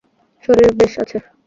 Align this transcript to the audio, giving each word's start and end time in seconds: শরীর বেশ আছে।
শরীর 0.43 0.71
বেশ 0.79 0.93
আছে। 1.03 1.17